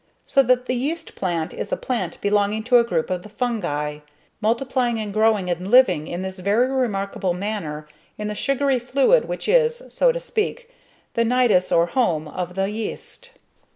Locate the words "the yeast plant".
0.65-1.53